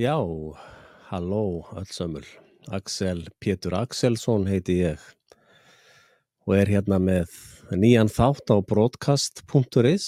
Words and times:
Já, 0.00 0.16
halló 1.08 1.66
öllsömmul. 1.76 2.24
Axel 2.66 3.24
Pétur 3.38 3.74
Axelsson 3.74 4.46
heiti 4.48 4.78
ég 4.80 5.02
og 6.48 6.54
er 6.56 6.70
hérna 6.72 6.96
með 6.96 7.34
nýjan 7.76 8.08
þátt 8.08 8.48
á 8.48 8.56
broadcast.is 8.64 10.06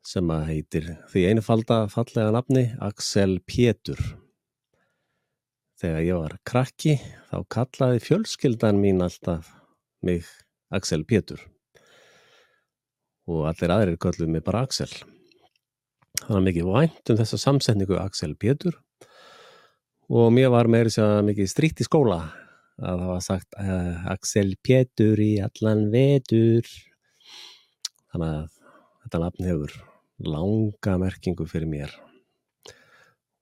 sem 0.00 0.32
að 0.32 0.46
heitir 0.48 0.88
því 1.12 1.26
einfalda 1.34 1.78
fallega 1.92 2.32
nafni 2.32 2.64
Axel 2.80 3.36
Pétur. 3.44 4.00
Þegar 5.76 6.08
ég 6.08 6.24
var 6.24 6.38
krakki 6.48 6.96
þá 7.28 7.38
kallaði 7.52 8.04
fjölskyldan 8.08 8.80
mín 8.80 9.04
alltaf 9.04 9.52
mig 10.00 10.24
Axel 10.72 11.04
Pétur 11.04 11.44
og 13.28 13.44
allir 13.52 13.76
aðrir 13.76 14.00
kölluðu 14.00 14.32
mig 14.38 14.48
bara 14.48 14.64
Axel. 14.64 15.19
Var 16.30 16.42
mikið 16.46 16.68
vænt 16.70 17.10
um 17.10 17.16
þessa 17.18 17.38
samsetningu 17.42 17.96
Axel 17.98 18.36
Pétur. 18.38 18.76
Og 20.10 20.28
mér 20.30 20.52
var 20.54 20.68
meiri 20.70 20.92
sér 20.94 21.24
mikið 21.26 21.48
stríkt 21.50 21.82
í 21.82 21.86
skóla 21.86 22.20
að 22.78 23.00
það 23.02 23.08
var 23.08 23.24
sagt 23.24 23.56
uh, 23.58 24.04
Axel 24.12 24.52
Pétur 24.62 25.18
í 25.18 25.32
allan 25.42 25.88
vetur. 25.90 26.68
Þannig 28.12 28.28
að 28.28 28.46
þetta 29.02 29.22
nafn 29.24 29.48
hefur 29.50 29.74
langa 30.30 30.96
merkingu 31.02 31.48
fyrir 31.50 31.70
mér. 31.72 31.96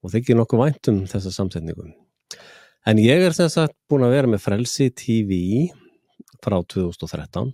Og 0.01 0.15
þykir 0.15 0.39
nokkuð 0.39 0.63
vænt 0.63 0.89
um 0.89 1.03
þessa 1.11 1.35
samsetningu. 1.35 1.91
En 2.89 3.01
ég 3.03 3.21
er 3.21 3.37
sem 3.37 3.51
sagt 3.53 3.77
búin 3.91 4.07
að 4.07 4.15
vera 4.15 4.33
með 4.33 4.47
Frelsi 4.47 4.89
TV 4.89 5.67
frá 6.41 6.57
2013 6.63 7.53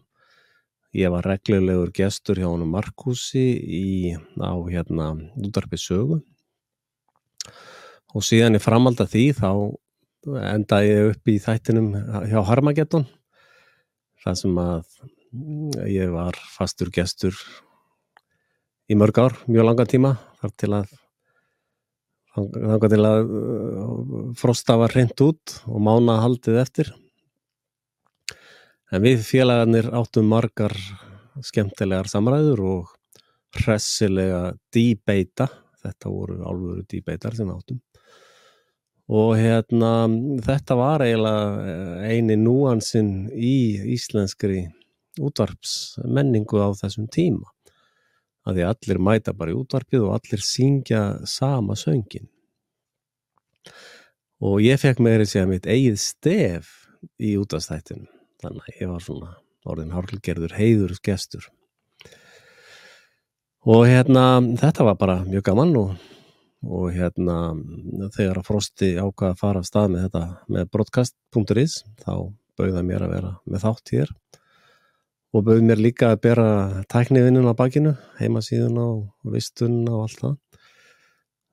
Ég 0.95 1.11
var 1.11 1.25
reglulegur 1.27 1.89
gestur 1.91 2.39
hjá 2.39 2.47
honum 2.47 2.69
Markusi 2.71 3.43
í, 3.59 4.15
á 4.39 4.55
hérna 4.71 5.09
útarpi 5.43 5.75
sögu. 5.75 6.21
Og 8.15 8.23
síðan 8.23 8.55
í 8.55 8.61
framald 8.63 9.01
að 9.03 9.11
því 9.11 9.25
þá 9.35 9.49
endaði 10.53 10.93
ég 10.93 11.09
upp 11.11 11.31
í 11.33 11.35
þættinum 11.43 11.89
hjá 12.31 12.39
Harmageddon 12.47 13.05
þar 14.23 14.39
sem 14.39 14.55
að 14.61 15.89
ég 15.91 16.13
var 16.15 16.39
fastur 16.55 16.89
gestur 16.95 17.35
í 18.87 18.95
mörg 18.95 19.19
ár, 19.19 19.35
mjög 19.51 19.67
langa 19.67 19.85
tíma 19.89 20.15
þar 20.39 20.53
til 20.55 20.71
að 20.79 20.93
þanga 22.35 22.91
til 22.91 23.03
að 23.07 23.33
frosta 24.39 24.79
var 24.79 24.95
hreint 24.95 25.21
út 25.27 25.59
og 25.67 25.83
mána 25.83 26.21
haldið 26.23 26.63
eftir 26.63 26.95
En 28.93 29.01
við 29.01 29.23
félagarnir 29.25 29.87
áttum 29.97 30.27
margar 30.29 30.75
skemmtilegar 31.43 32.09
samræður 32.09 32.61
og 32.69 32.91
hressilega 33.55 34.53
dýbeita, 34.73 35.47
þetta 35.81 36.11
voru 36.11 36.37
alvöru 36.45 36.85
dýbeitar 36.89 37.35
sem 37.37 37.49
áttum. 37.49 37.81
Og 39.09 39.35
hérna, 39.37 40.07
þetta 40.45 40.77
var 40.77 41.03
eiginlega 41.05 42.05
eini 42.09 42.37
núansinn 42.41 43.27
í 43.33 43.81
íslenskri 43.93 44.63
útvarpsmenningu 45.21 46.61
á 46.61 46.69
þessum 46.77 47.09
tíma. 47.09 47.49
Að 48.45 48.59
því 48.59 48.65
allir 48.69 49.01
mæta 49.01 49.33
bara 49.33 49.53
í 49.53 49.57
útvarpið 49.57 50.07
og 50.07 50.17
allir 50.19 50.41
syngja 50.45 51.03
sama 51.29 51.77
söngin. 51.77 52.27
Og 54.45 54.59
ég 54.61 54.77
fekk 54.81 55.01
meiri 55.01 55.25
segja 55.25 55.49
mitt 55.49 55.65
eigið 55.69 56.01
stef 56.01 56.75
í 57.21 57.33
útastættinu 57.39 58.14
þannig 58.43 58.65
að 58.67 58.81
ég 58.81 58.91
var 58.91 59.03
svona 59.03 59.35
orðin 59.65 59.93
hálfgerður 59.95 60.55
heiður 60.57 60.93
gestur. 61.05 61.47
Og 63.65 63.87
hérna 63.89 64.37
þetta 64.61 64.85
var 64.85 64.97
bara 64.99 65.15
mjög 65.25 65.47
gaman 65.47 65.71
og, 65.79 65.93
og 66.69 66.91
hérna 66.93 67.55
þegar 68.13 68.41
að 68.41 68.47
Frosti 68.51 68.91
ákvaða 68.99 69.31
að 69.33 69.39
fara 69.41 69.63
af 69.63 69.69
stað 69.69 69.87
með 69.95 70.05
þetta 70.05 70.23
með 70.53 70.69
broadcast.is 70.75 71.79
þá 72.03 72.13
bauða 72.55 72.85
mér 72.85 73.07
að 73.07 73.15
vera 73.15 73.33
með 73.49 73.65
þátt 73.65 73.93
hér. 73.95 74.13
Og 75.35 75.43
bauð 75.49 75.65
mér 75.67 75.81
líka 75.81 76.13
að 76.13 76.21
bera 76.27 76.47
tæknivinnun 76.93 77.49
á 77.49 77.57
bakinu 77.57 77.95
heimasíðun 78.21 78.77
og 78.79 79.33
vistun 79.33 79.81
og 79.89 80.05
allt 80.05 80.21
það 80.21 80.37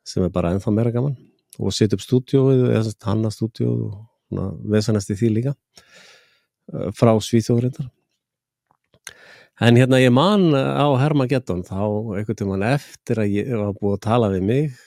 sem 0.06 0.26
er 0.26 0.34
bara 0.34 0.52
ennþá 0.52 0.74
meira 0.74 0.92
gaman. 0.94 1.16
Og 1.58 1.72
setja 1.74 1.96
upp 1.96 2.04
stúdjóið 2.04 2.68
eða 2.76 2.92
hanna 3.08 3.32
stúdjóið 3.32 3.88
og 3.88 4.60
vesanast 4.72 5.10
í 5.12 5.16
því 5.16 5.32
líka 5.32 5.56
frá 6.96 7.12
Svíþjóðurindar 7.18 7.90
en 9.62 9.78
hérna 9.78 10.00
ég 10.02 10.12
man 10.14 10.50
á 10.54 10.86
Hermageddon 10.98 11.62
þá 11.66 11.82
einhvern 12.16 12.38
tíman 12.38 12.64
eftir 12.66 13.20
að 13.22 13.36
ég 13.36 13.52
var 13.52 13.76
búið 13.76 13.98
að 13.98 14.04
tala 14.06 14.30
við 14.32 14.48
mig 14.48 14.80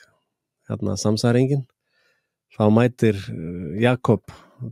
hérna 0.70 0.98
samsæringin 1.00 1.64
þá 2.56 2.66
mætir 2.74 3.20
Jakob 3.82 4.24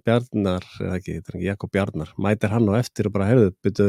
Bjarnar 0.04 0.66
eða 0.80 0.98
ekki, 0.98 1.20
ekki 1.20 1.46
Jakob 1.46 1.72
Bjarnar 1.74 2.12
mætir 2.18 2.54
hann 2.54 2.70
á 2.72 2.80
eftir 2.80 3.10
og 3.10 3.16
bara 3.16 3.30
hefðu 3.30 3.52
byrju, 3.64 3.88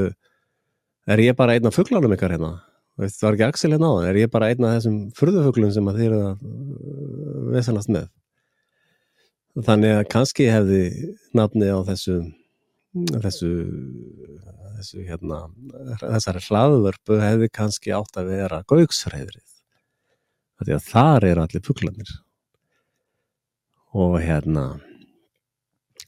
er 1.06 1.22
ég 1.22 1.36
bara 1.38 1.54
einn 1.54 1.68
af 1.70 1.76
fugglanum 1.76 2.14
ykkar 2.16 2.34
hérna? 2.34 2.56
Það 2.98 3.26
var 3.26 3.36
ekki 3.36 3.46
Axel 3.48 3.72
hérna 3.74 3.90
á 3.90 3.94
það 3.98 4.08
er 4.10 4.20
ég 4.20 4.32
bara 4.34 4.50
einn 4.50 4.66
af 4.66 4.76
þessum 4.76 4.98
furðufugglum 5.18 5.74
sem 5.74 5.90
að 5.90 6.00
þið 6.00 6.08
eru 6.08 6.20
að 6.28 6.46
vesanast 7.54 7.92
með? 7.94 8.08
Þannig 9.54 9.96
að 9.96 10.08
kannski 10.10 10.50
hefði 10.50 10.82
nafni 11.38 11.70
á 11.70 11.78
þessu 11.86 12.18
þessu, 12.94 13.50
þessu 14.78 15.02
hérna, 15.08 15.40
þessari 16.02 16.44
hlaðvörpu 16.46 17.18
hefði 17.22 17.50
kannski 17.50 17.94
átt 17.96 18.20
að 18.20 18.30
vera 18.36 18.62
gauksræðrið 18.70 19.42
því 20.64 20.76
að 20.76 20.86
þar 20.86 21.26
eru 21.28 21.42
allir 21.44 21.62
fugglanir 21.66 22.12
og 23.94 24.14
hérna 24.22 24.64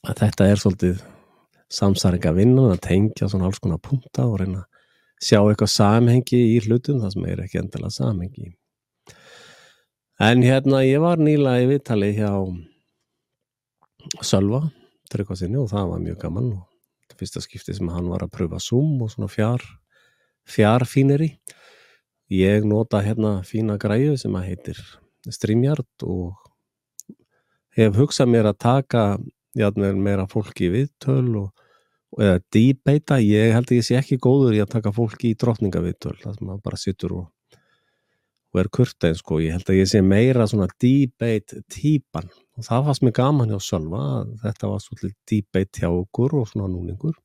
þetta 0.06 0.46
er 0.48 0.62
svolítið 0.62 1.02
samsæringa 1.72 2.32
vinnan 2.36 2.72
að 2.74 2.84
tengja 2.86 3.28
svona 3.30 3.50
alls 3.50 3.60
konar 3.62 3.82
punta 3.82 4.26
og 4.26 4.38
reyna 4.40 4.62
að 4.62 4.76
sjá 5.26 5.40
eitthvað 5.40 5.72
samhengi 5.72 6.40
í 6.54 6.56
hlutum 6.66 7.02
það 7.02 7.14
sem 7.14 7.26
er 7.30 7.42
ekki 7.42 7.60
endilega 7.62 7.94
samhengi. 7.94 8.50
En 10.22 10.44
hérna 10.44 10.82
ég 10.86 11.02
var 11.02 11.20
nýla 11.20 11.58
í 11.62 11.68
viðtali 11.72 12.12
hjá 12.16 12.30
Sölva 14.24 14.62
Tryggvarsinni 15.10 15.58
og 15.60 15.70
það 15.72 15.90
var 15.92 16.02
mjög 16.04 16.18
gaman 16.22 16.52
og 16.54 16.75
fyrsta 17.14 17.42
skipti 17.44 17.74
sem 17.76 17.88
hann 17.92 18.08
var 18.10 18.24
að 18.26 18.34
pröfa 18.34 18.60
Zoom 18.62 19.02
og 19.04 19.12
svona 19.12 19.28
fjár 19.30 19.62
fjárfíneri 20.46 21.36
ég 22.32 22.66
nota 22.66 23.02
hérna 23.04 23.40
fína 23.46 23.78
græðu 23.78 24.16
sem 24.18 24.34
að 24.38 24.48
heitir 24.50 24.82
StreamYard 25.30 26.06
og 26.06 26.34
hef 27.76 27.94
hugsað 27.98 28.32
mér 28.32 28.50
að 28.50 28.60
taka 28.62 29.04
játnvegar 29.56 30.02
meira 30.02 30.26
fólki 30.30 30.68
viðtöl 30.72 31.36
og, 31.42 31.48
og 32.14 32.22
eða 32.26 32.42
debata, 32.52 33.20
ég 33.22 33.54
held 33.54 33.70
að 33.70 33.78
ég 33.78 33.86
sé 33.86 33.96
ekki 33.98 34.18
góður 34.22 34.56
í 34.56 34.62
að 34.64 34.74
taka 34.76 34.92
fólki 34.94 35.32
í 35.32 35.38
drotningaviðtöl 35.38 36.18
það 36.22 36.38
sem 36.38 36.52
bara 36.64 36.80
sittur 36.80 37.18
og 37.20 37.32
og 38.56 38.62
er 38.62 38.70
kurtein 38.72 39.16
sko, 39.18 39.36
ég 39.44 39.52
held 39.52 39.68
að 39.68 39.80
ég 39.82 39.88
sé 39.90 40.00
meira 40.00 40.46
svona 40.48 40.68
debate 40.80 41.60
típan 41.72 42.30
og 42.56 42.64
það 42.64 42.86
fannst 42.88 43.04
mér 43.04 43.14
gaman 43.16 43.52
hjá 43.52 43.60
Sölva 43.60 44.02
þetta 44.42 44.70
var 44.72 44.82
svolítið 44.84 45.14
debate 45.28 45.82
hjá 45.82 45.90
okkur 45.92 46.36
og 46.40 46.46
svona 46.50 46.70
núningur. 46.72 47.16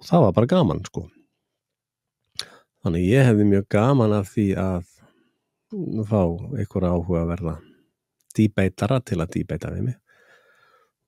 Og 0.00 0.08
það 0.08 0.24
var 0.26 0.34
bara 0.36 0.50
gaman 0.50 0.82
sko. 0.84 1.06
Þannig 2.84 3.06
ég 3.08 3.28
hefði 3.30 3.46
mjög 3.48 3.68
gaman 3.72 4.12
af 4.12 4.34
því 4.34 4.48
að 4.60 4.90
fá 6.10 6.20
einhverja 6.20 6.92
áhuga 6.92 7.22
að 7.22 7.30
verða 7.32 7.54
debatara 8.36 9.00
til 9.00 9.20
að 9.22 9.32
debata 9.38 9.72
við 9.72 9.86
mig. 9.88 9.96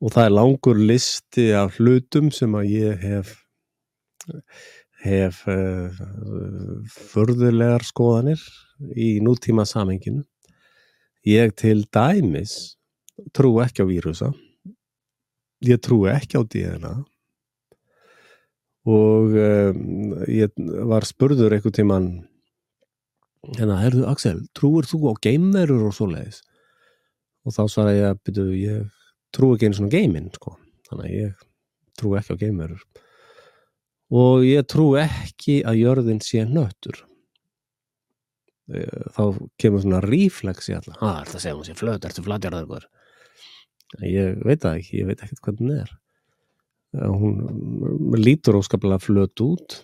Og 0.00 0.12
það 0.12 0.29
er 0.29 0.35
langur 0.35 0.81
listi 0.81 1.47
af 1.56 1.76
hlutum 1.76 2.32
sem 2.32 2.56
að 2.56 2.73
ég 2.73 3.05
hef 3.05 3.37
hef 5.05 5.43
uh, 5.50 5.93
förðulegar 7.12 7.85
skoðanir 7.87 8.41
í 8.97 9.19
nútíma 9.25 9.67
samenginu 9.69 10.25
ég 11.26 11.53
til 11.59 11.85
dæmis 11.93 12.76
trú 13.37 13.53
ekki 13.63 13.85
á 13.85 13.87
vírusa. 13.89 14.33
Ég 15.65 15.81
trú 15.85 16.05
ekki 16.11 16.41
á 16.41 16.43
DNA 16.45 16.95
og 18.87 19.33
um, 19.35 20.13
ég 20.31 20.53
var 20.87 21.03
spurður 21.09 21.57
einhvern 21.57 21.75
tíman 21.75 22.05
hérna, 23.57 23.81
herðu 23.81 24.05
Axel, 24.07 24.45
trúur 24.55 24.87
þú 24.87 25.11
á 25.11 25.13
geimverur 25.27 25.89
og 25.89 25.97
svo 25.97 26.07
leiðis 26.13 26.39
og 27.47 27.57
þá 27.57 27.63
svara 27.73 27.97
ég 27.97 28.07
að 28.13 28.21
byrju, 28.29 28.47
ég 28.61 29.03
trú 29.35 29.51
ekki 29.55 29.67
einu 29.67 29.79
svona 29.81 29.95
geiminn 29.95 30.31
sko. 30.35 30.55
þannig 30.87 31.09
að 31.09 31.17
ég 31.17 31.43
trú 31.99 32.15
ekki 32.15 32.37
á 32.39 32.43
geimverur. 32.45 32.87
Og 34.15 34.47
ég 34.47 34.67
trú 34.71 34.93
ekki 35.01 35.61
að 35.67 35.81
jörðin 35.83 36.23
sé 36.23 36.45
nöttur 36.47 37.03
þá 38.67 39.23
kemur 39.61 39.83
svona 39.83 40.01
ríflex 40.03 40.71
í 40.71 40.77
alla 40.77 40.97
ah, 40.99 41.21
það 41.27 41.43
segja 41.43 41.57
hún 41.57 41.67
sé 41.69 41.75
flöt, 41.79 42.07
ertu 42.07 42.25
flatjarðar 42.27 42.87
ég 44.03 44.43
veit 44.44 44.62
það 44.62 44.81
ekki, 44.81 45.00
ég 45.00 45.09
veit 45.11 45.23
ekkert 45.23 45.43
hvernig 45.47 45.73
það 45.73 45.83
er. 45.85 45.93
Hún 46.97 48.17
lítur 48.17 48.59
óskaplega 48.61 48.99
flöt 49.03 49.43
út. 49.44 49.81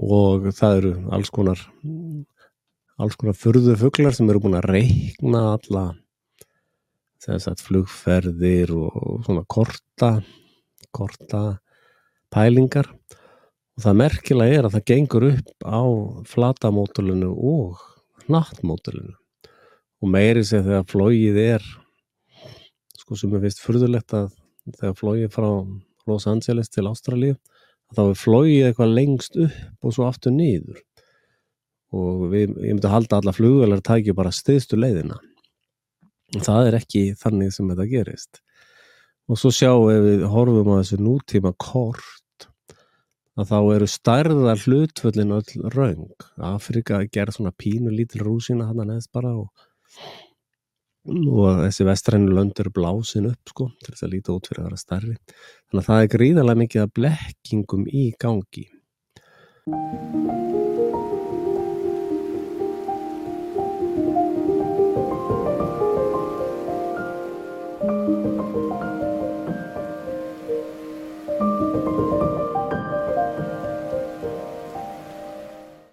Og 0.00 0.48
það 0.56 0.78
eru 0.78 0.94
alls 1.14 1.30
konar 1.30 1.60
alls 2.94 3.18
konar 3.18 3.36
furðu 3.38 3.74
fuglar 3.78 4.14
sem 4.14 4.28
eru 4.30 4.42
búin 4.42 4.56
að 4.58 4.68
reikna 4.70 5.42
alla 5.56 5.84
þess 7.24 7.48
að 7.50 7.62
flugferðir 7.66 8.72
og 8.76 9.24
svona 9.26 9.44
korta 9.50 10.18
korta 10.94 11.58
pælingar. 12.34 12.90
Og 13.74 13.82
það 13.82 13.98
merkilega 13.98 14.58
er 14.58 14.68
að 14.68 14.76
það 14.76 14.88
gengur 14.90 15.28
upp 15.32 15.66
á 15.66 15.82
flatamódulinu 16.30 17.32
og 17.34 17.82
nattmódulinu 18.30 19.16
og 20.04 20.12
meiri 20.12 20.44
sé 20.46 20.60
þegar 20.62 20.86
flóið 20.90 21.40
er 21.42 21.64
sko 23.04 23.18
sem 23.20 23.34
er 23.36 23.44
vist 23.44 23.60
furðulegt 23.62 24.16
að 24.16 24.32
þegar 24.78 24.96
flóið 24.98 25.28
frá 25.34 25.50
Los 26.08 26.26
Angeles 26.28 26.72
til 26.72 26.88
Ástralíu 26.88 27.36
þá 27.94 28.02
er 28.08 28.18
flóið 28.18 28.66
eitthvað 28.68 28.96
lengst 28.96 29.38
upp 29.44 29.84
og 29.86 29.94
svo 29.94 30.08
aftur 30.08 30.34
nýður 30.34 30.80
og 31.94 32.24
við, 32.32 32.56
ég 32.64 32.74
myndi 32.74 32.88
að 32.88 32.96
halda 32.96 33.20
alla 33.20 33.34
flugvelar 33.34 33.82
tækju 33.84 34.16
bara 34.18 34.32
stiðstu 34.34 34.78
leiðina. 34.80 35.20
Og 36.34 36.42
það 36.42 36.68
er 36.68 36.76
ekki 36.80 37.04
þannig 37.20 37.52
sem 37.54 37.68
þetta 37.70 37.86
gerist. 37.92 38.40
Og 39.30 39.38
svo 39.40 39.52
sjáum 39.54 39.86
við, 39.88 40.00
við 40.08 40.24
horfum 40.32 40.72
á 40.74 40.80
þessu 40.80 40.98
nútíma 41.00 41.54
kort 41.60 42.48
að 43.38 43.50
þá 43.50 43.58
eru 43.76 43.86
stærðar 43.90 44.60
hlutföllin 44.62 45.34
öll 45.34 45.70
raung 45.74 46.26
Afrika 46.50 47.00
gerð 47.10 47.38
svona 47.38 47.54
pínu 47.58 47.90
lítil 47.90 48.22
rúsina 48.22 48.68
hann 48.68 48.82
að 48.84 48.92
neðst 48.92 49.10
bara 49.14 49.32
og 49.40 49.64
og 51.04 51.60
þessi 51.64 51.86
vestrænu 51.88 52.32
lönd 52.32 52.60
eru 52.62 52.72
blásin 52.74 53.28
upp 53.30 53.52
sko 53.52 53.68
til 53.82 53.92
þess 53.92 54.06
að 54.06 54.14
líta 54.14 54.36
út 54.36 54.48
fyrir 54.48 54.62
að 54.62 54.70
vera 54.70 54.80
starri 54.80 55.16
þannig 55.18 55.82
að 55.82 55.90
það 55.90 56.04
er 56.04 56.12
gríðarlega 56.16 56.62
mikið 56.62 56.84
að 56.84 56.94
blekkingum 57.00 57.84
í 57.92 58.06
gangi 58.24 58.66